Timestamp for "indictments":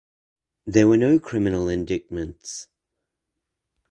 1.69-2.65